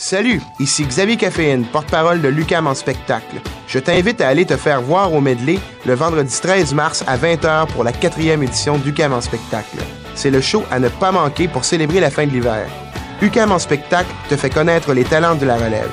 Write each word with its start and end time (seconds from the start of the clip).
Salut, 0.00 0.40
ici 0.60 0.84
Xavier 0.84 1.16
Caféine, 1.16 1.64
porte-parole 1.64 2.20
de 2.20 2.28
Lucam 2.28 2.68
en 2.68 2.74
spectacle. 2.74 3.40
Je 3.66 3.80
t'invite 3.80 4.20
à 4.20 4.28
aller 4.28 4.46
te 4.46 4.56
faire 4.56 4.80
voir 4.80 5.12
au 5.12 5.20
Medley 5.20 5.58
le 5.84 5.94
vendredi 5.94 6.32
13 6.40 6.72
mars 6.72 7.02
à 7.08 7.16
20h 7.16 7.66
pour 7.66 7.82
la 7.82 7.90
quatrième 7.90 8.44
édition 8.44 8.78
d'UCAM 8.78 9.12
en 9.12 9.20
spectacle. 9.20 9.78
C'est 10.14 10.30
le 10.30 10.40
show 10.40 10.62
à 10.70 10.78
ne 10.78 10.88
pas 10.88 11.10
manquer 11.10 11.48
pour 11.48 11.64
célébrer 11.64 11.98
la 11.98 12.10
fin 12.10 12.28
de 12.28 12.30
l'hiver. 12.30 12.68
UCAM 13.22 13.50
en 13.50 13.58
spectacle 13.58 14.08
te 14.28 14.36
fait 14.36 14.50
connaître 14.50 14.92
les 14.92 15.02
talents 15.02 15.34
de 15.34 15.44
la 15.44 15.56
relève. 15.56 15.90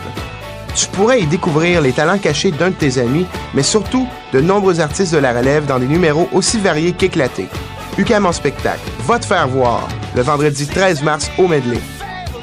Tu 0.76 0.86
pourrais 0.90 1.22
y 1.22 1.26
découvrir 1.26 1.82
les 1.82 1.92
talents 1.92 2.20
cachés 2.20 2.52
d'un 2.52 2.70
de 2.70 2.76
tes 2.76 3.00
amis, 3.00 3.26
mais 3.56 3.64
surtout 3.64 4.08
de 4.34 4.40
nombreux 4.40 4.82
artistes 4.82 5.16
de 5.16 5.20
la 5.20 5.34
relève 5.34 5.66
dans 5.66 5.80
des 5.80 5.88
numéros 5.88 6.30
aussi 6.32 6.60
variés 6.60 6.94
qu'éclatés. 6.94 7.50
UCAM 7.98 8.28
en 8.28 8.34
spectacle, 8.34 8.88
va 9.00 9.18
te 9.18 9.26
faire 9.26 9.48
voir 9.48 9.88
le 10.16 10.22
vendredi 10.22 10.68
13 10.68 11.02
mars 11.02 11.32
au 11.40 11.48
Medley. 11.48 11.82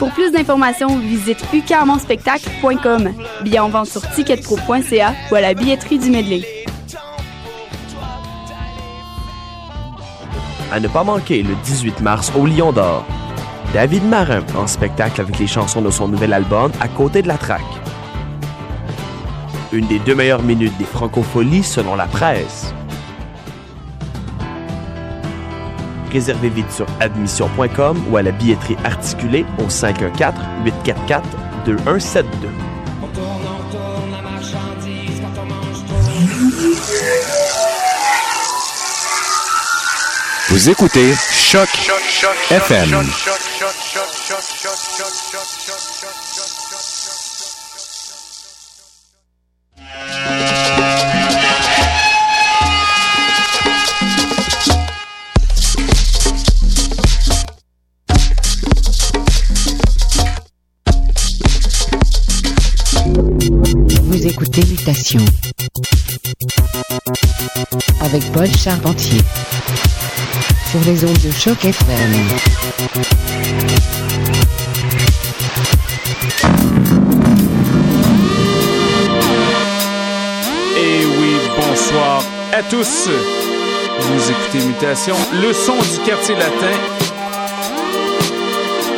Pour 0.03 0.11
plus 0.11 0.32
d'informations, 0.32 0.99
visite 0.99 1.39
ucamonspectacle.com. 1.54 3.13
Billets 3.45 3.61
en 3.61 3.68
vente 3.68 3.86
sur 3.86 4.00
ticketpro.ca 4.00 5.14
ou 5.31 5.35
à 5.36 5.40
la 5.40 5.54
billetterie 5.54 6.00
du 6.00 6.11
Medley. 6.11 6.43
À 10.73 10.81
ne 10.81 10.89
pas 10.89 11.04
manquer 11.04 11.45
le 11.45 11.54
18 11.62 12.00
mars 12.00 12.32
au 12.36 12.46
Lion 12.46 12.73
d'Or. 12.73 13.04
David 13.73 14.03
Marin 14.03 14.43
en 14.59 14.67
spectacle 14.67 15.21
avec 15.21 15.39
les 15.39 15.46
chansons 15.46 15.82
de 15.82 15.90
son 15.93 16.09
nouvel 16.09 16.32
album 16.32 16.73
À 16.81 16.89
côté 16.89 17.23
de 17.23 17.29
la 17.29 17.39
traque. 17.39 17.61
Une 19.71 19.87
des 19.87 20.00
deux 20.00 20.17
meilleures 20.17 20.43
minutes 20.43 20.76
des 20.79 20.84
francopholies 20.84 21.62
selon 21.62 21.95
la 21.95 22.07
presse. 22.07 22.75
Réservez 26.12 26.50
vite 26.50 26.71
sur 26.71 26.86
admission.com 27.00 28.04
ou 28.11 28.16
à 28.18 28.22
la 28.22 28.32
billetterie 28.32 28.76
articulée 28.84 29.46
au 29.58 29.70
514 29.70 30.34
844 30.64 31.29
2172. 31.64 32.50
Vous 40.50 40.69
écoutez 40.69 41.14
Choc 41.33 41.69
FM. 42.50 42.91
Vous 42.91 43.00
avec 68.03 68.31
Paul 68.33 68.48
Charpentier 68.48 69.21
sur 70.71 70.81
les 70.84 71.03
ondes 71.05 71.19
de 71.25 71.31
choc 71.31 71.65
FM. 71.65 72.12
Et 80.77 81.06
oui, 81.06 81.37
bonsoir 81.56 82.23
à 82.53 82.62
tous. 82.65 83.09
Vous 83.99 84.31
écoutez 84.31 84.67
Mutation, 84.67 85.17
le 85.41 85.55
son 85.55 85.77
du 85.77 86.05
quartier 86.05 86.34
latin. 86.34 86.77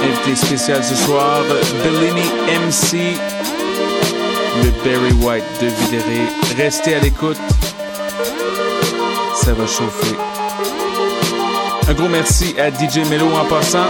Invité 0.03 0.35
spécial 0.35 0.83
ce 0.83 0.97
soir, 0.97 1.43
Bellini 1.85 2.25
MC, 2.67 3.17
le 4.63 4.71
Barry 4.85 5.13
White 5.23 5.45
de 5.61 5.67
Vidéré. 5.67 6.21
Restez 6.57 6.95
à 6.95 7.01
l'écoute. 7.01 7.39
Ça 9.35 9.53
va 9.53 9.67
chauffer. 9.67 10.17
Un 11.89 11.95
gros 11.95 12.09
merci 12.09 12.55
à 12.59 12.71
DJ 12.71 13.09
Mello 13.11 13.27
en 13.35 13.45
passant. 13.45 13.87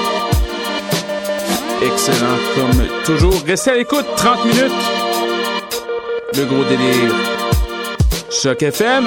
Excellent 1.83 2.39
comme 2.55 2.87
toujours. 3.05 3.35
Restez 3.47 3.71
à 3.71 3.77
l'écoute, 3.77 4.07
30 4.17 4.45
minutes. 4.47 4.73
Le 6.37 6.45
gros 6.47 6.65
délire. 6.65 7.15
Choc 8.31 8.63
FM. 8.63 9.07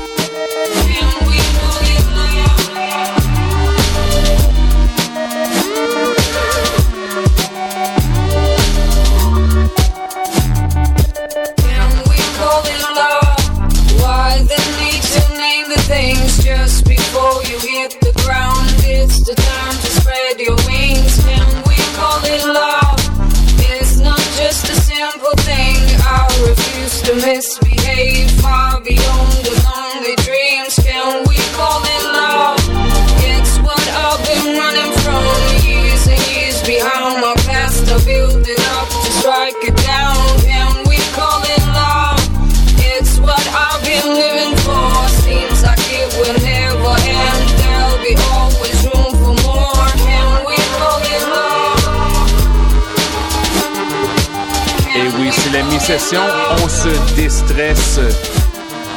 On 55.93 56.69
se 56.69 57.15
déstresse. 57.17 57.99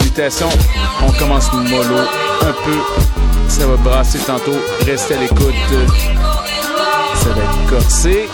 Mutation. 0.05 0.49
On 1.03 1.11
commence 1.11 1.53
mollo 1.53 1.99
un 2.41 2.53
peu. 2.65 2.79
Ça 3.49 3.67
va 3.67 3.75
brasser 3.77 4.21
tantôt. 4.21 4.55
Restez 4.87 5.15
à 5.15 5.19
l'écoute. 5.19 5.55
Ça 7.17 7.31
va 7.31 7.43
être 7.43 7.69
corsé. 7.69 8.29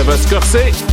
Ça 0.00 0.06
va 0.06 0.16
se 0.16 0.26
corser. 0.26 0.89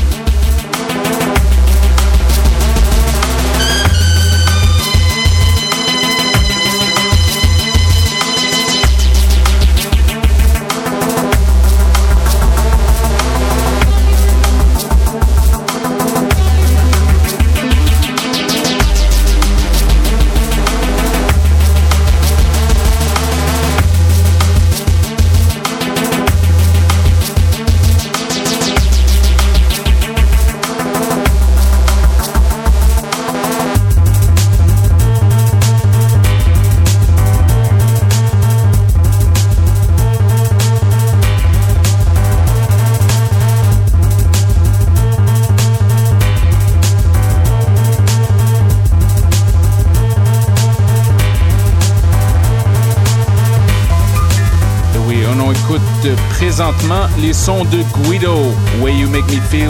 Présentement 56.58 57.06
les 57.20 57.34
sons 57.34 57.66
de 57.66 57.84
Guido, 58.02 58.34
Way 58.82 58.96
You 58.96 59.10
Make 59.10 59.28
Me 59.32 59.40
Feel, 59.42 59.70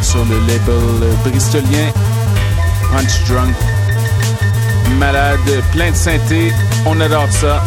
sur 0.00 0.24
le 0.24 0.38
label 0.46 1.14
bristolien 1.22 1.92
Punch 2.90 3.24
Drunk. 3.28 3.54
Malade, 4.98 5.38
plein 5.72 5.90
de 5.90 5.96
synthé, 5.96 6.50
on 6.86 6.98
adore 6.98 7.30
ça. 7.30 7.62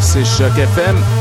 C'est 0.00 0.24
Choc 0.24 0.56
FM. 0.56 1.17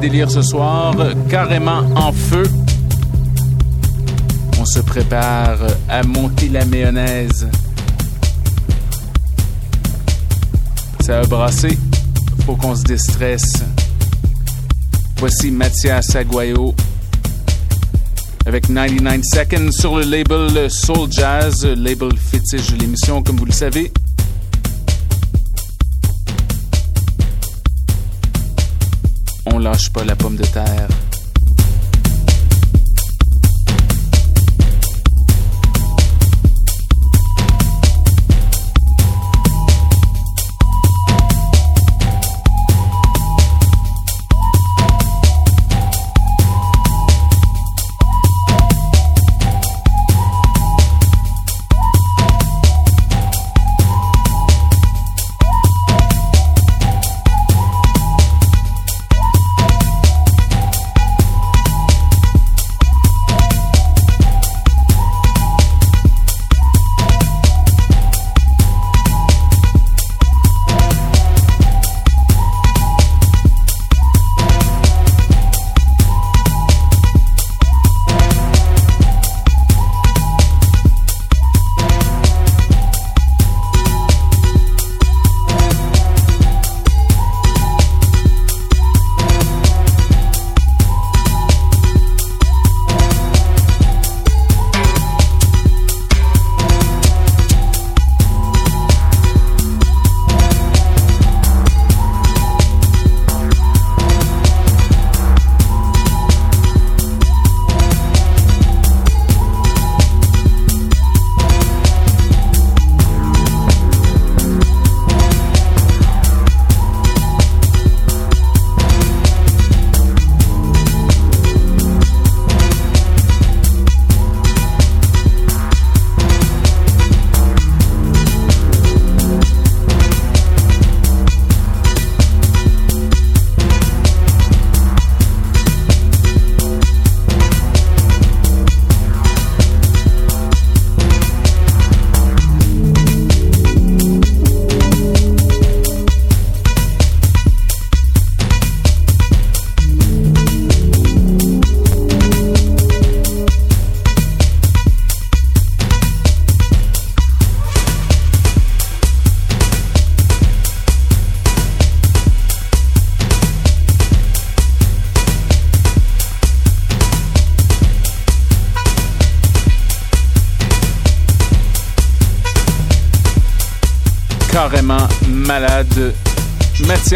Délire 0.00 0.30
ce 0.30 0.42
soir, 0.42 0.94
carrément 1.28 1.82
en 1.94 2.12
feu. 2.12 2.44
On 4.60 4.64
se 4.64 4.80
prépare 4.80 5.58
à 5.88 6.02
monter 6.02 6.48
la 6.48 6.64
mayonnaise. 6.64 7.48
Ça 11.00 11.20
a 11.20 11.26
brassé. 11.26 11.78
Faut 12.44 12.56
qu'on 12.56 12.74
se 12.74 12.82
déstresse. 12.82 13.64
Voici 15.18 15.50
Mathias 15.50 16.14
Aguayo 16.14 16.74
avec 18.46 18.68
99 18.68 19.22
Seconds 19.24 19.72
sur 19.72 19.96
le 19.96 20.04
label 20.04 20.70
Soul 20.70 21.10
Jazz, 21.10 21.64
label 21.64 22.16
fétiche 22.16 22.72
de 22.72 22.78
l'émission, 22.78 23.22
comme 23.22 23.36
vous 23.36 23.44
le 23.44 23.52
savez. 23.52 23.90
Lâche 29.66 29.90
pas 29.90 30.04
la 30.04 30.14
pomme 30.14 30.36
de 30.36 30.44
terre. 30.44 31.05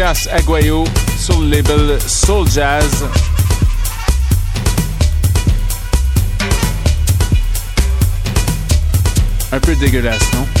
Mathias 0.01 0.27
Aguayo 0.31 0.83
sur 1.19 1.39
le 1.41 1.57
label 1.57 1.99
Soul 2.01 2.49
Jazz. 2.49 3.05
Un 9.51 9.59
peu 9.59 9.75
dégueulasse, 9.75 10.33
non? 10.33 10.60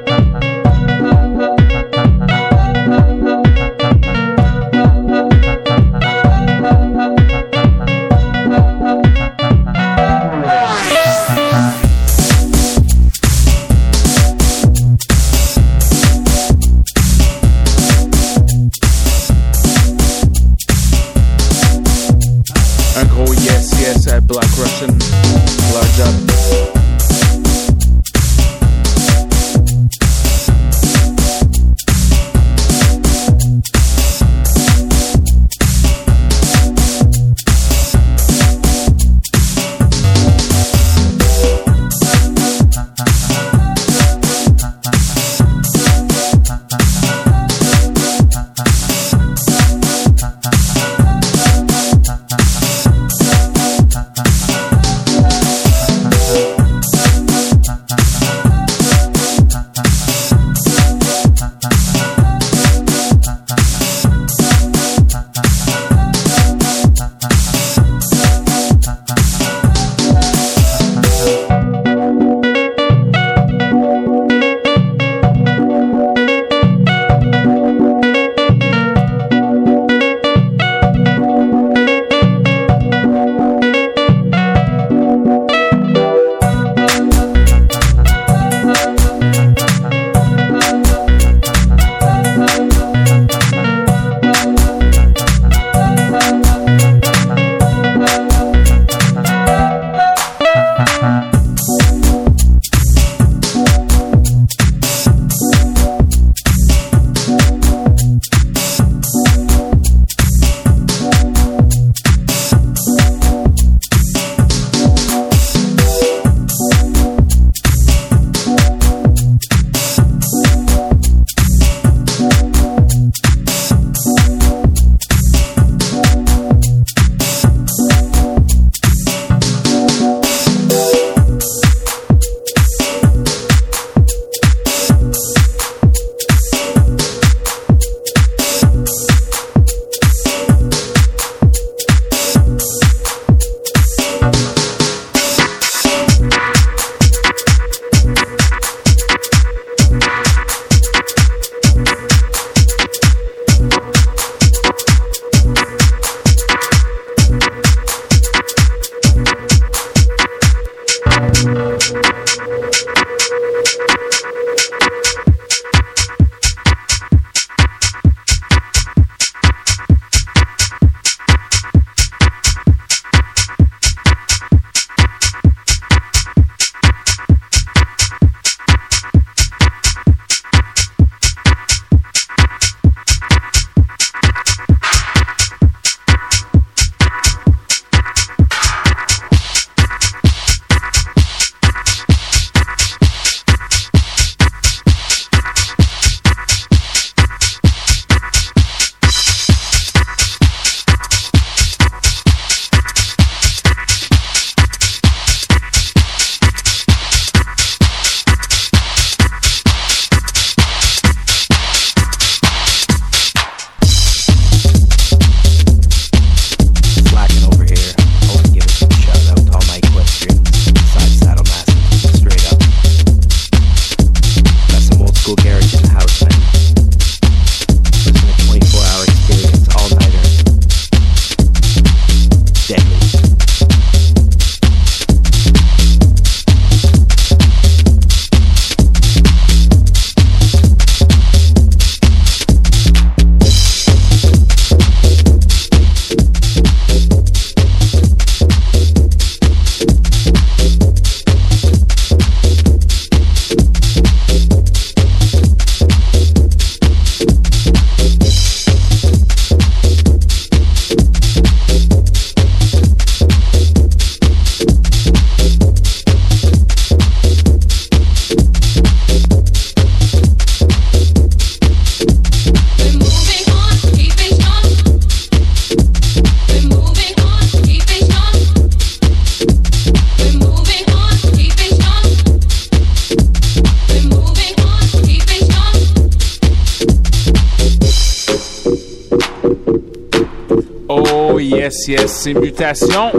yes, 291.71 291.87
yes, 291.87 292.11
c'est 292.11 292.33
Mutation. 292.33 293.11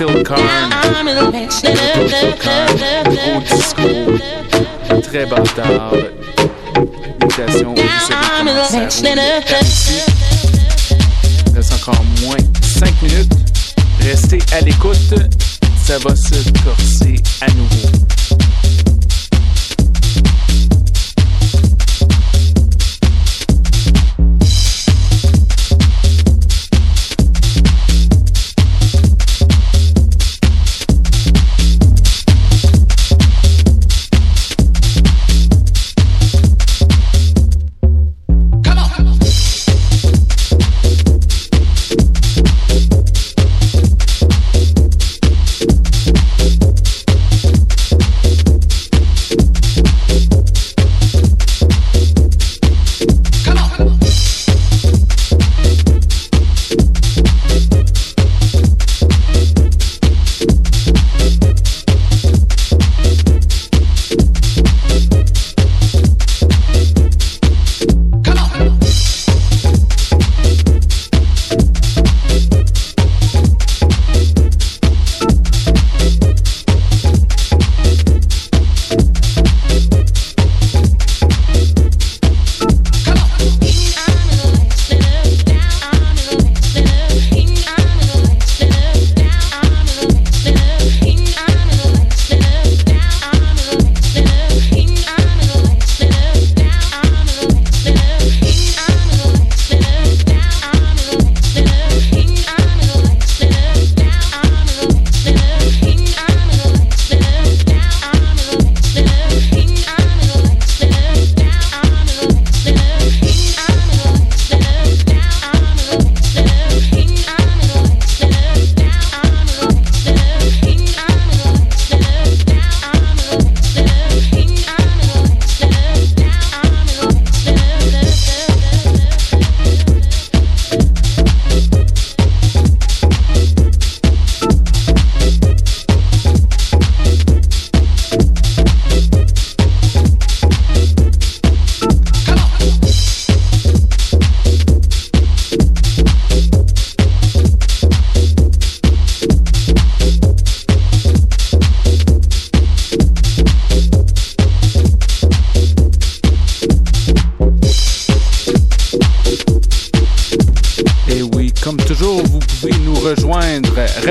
still 0.00 0.24
current. 0.24 1.52
Still 1.52 2.32
current. 2.38 2.80
Old 3.28 3.46
school. 3.46 4.18
Très 5.02 5.26
bâtard. 5.26 5.92
Imitation 7.20 7.74
Il 7.76 7.82
reste 11.54 11.74
encore 11.74 12.02
moins 12.22 12.38
5 12.62 13.02
minutes. 13.02 13.32
Restez 14.00 14.38
à 14.52 14.62
l'écoute. 14.62 15.14
Ça 15.84 15.98
va 15.98 16.16
se 16.16 16.50
corser 16.64 17.16
à 17.42 17.50
nouveau. 17.52 17.90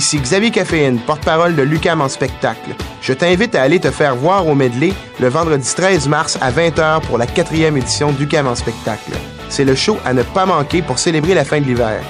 Ici 0.10 0.18
Xavier 0.18 0.50
Caféine, 0.50 0.98
porte-parole 0.98 1.56
de 1.56 1.62
Lucam 1.62 2.02
en 2.02 2.10
spectacle. 2.10 2.72
Je 3.00 3.14
t'invite 3.14 3.54
à 3.54 3.62
aller 3.62 3.80
te 3.80 3.92
faire 3.92 4.16
voir 4.16 4.48
au 4.48 4.56
medley 4.56 4.92
le 5.20 5.28
vendredi 5.28 5.72
13 5.76 6.08
mars 6.08 6.36
à 6.42 6.52
20h 6.52 7.02
pour 7.02 7.20
la 7.20 7.28
quatrième 7.28 7.78
édition 7.78 8.12
d'UCAM 8.12 8.48
en 8.48 8.56
spectacle. 8.56 9.12
C'est 9.50 9.66
le 9.66 9.76
show 9.76 10.00
à 10.06 10.16
ne 10.16 10.24
pas 10.24 10.48
manquer 10.48 10.82
pour 10.82 10.98
célébrer 10.98 11.36
la 11.36 11.46
fin 11.46 11.62
de 11.62 11.66
l'hiver. 11.66 12.02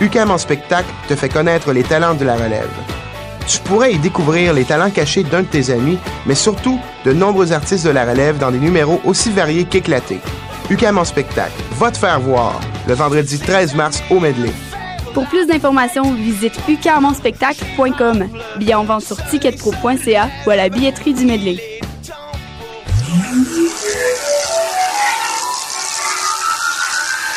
UCAM 0.00 0.32
en 0.32 0.38
spectacle 0.38 0.88
te 1.06 1.14
fait 1.14 1.28
connaître 1.28 1.72
les 1.72 1.84
talents 1.84 2.14
de 2.14 2.24
la 2.24 2.34
relève. 2.34 2.70
Tu 3.46 3.60
pourrais 3.60 3.92
y 3.92 3.98
découvrir 3.98 4.52
les 4.52 4.64
talents 4.64 4.90
cachés 4.90 5.22
d'un 5.22 5.42
de 5.42 5.46
tes 5.46 5.70
amis, 5.70 5.98
mais 6.26 6.34
surtout 6.34 6.80
de 7.04 7.12
nombreux 7.12 7.52
artistes 7.52 7.86
de 7.86 7.90
la 7.90 8.04
relève 8.04 8.36
dans 8.36 8.50
des 8.50 8.58
numéros 8.58 9.00
aussi 9.04 9.30
variés 9.30 9.64
qu'éclatés. 9.64 10.20
UCAM 10.70 10.98
en 10.98 11.04
spectacle, 11.04 11.62
va 11.78 11.92
te 11.92 11.98
faire 11.98 12.18
voir 12.18 12.60
le 12.88 12.94
vendredi 12.94 13.38
13 13.38 13.76
mars 13.76 14.02
au 14.10 14.18
medley. 14.18 14.50
Pour 15.14 15.26
plus 15.26 15.46
d'informations, 15.46 16.12
visite 16.12 16.58
ucarmonspectacle.com. 16.68 18.28
Billets 18.58 18.74
en 18.74 18.84
vente 18.84 19.02
sur 19.02 19.16
ticketpro.ca 19.30 20.28
ou 20.44 20.50
à 20.50 20.56
la 20.56 20.68
billetterie 20.68 21.14
du 21.14 21.24
Medley. 21.24 21.56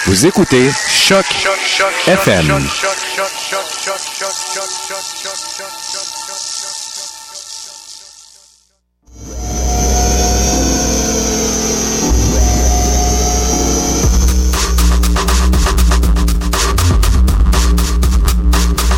Vous 0.08 0.26
écoutez 0.26 0.72
Choc, 0.90 1.26
Choc, 1.26 1.60
Choc 1.66 2.08
FM. 2.08 2.48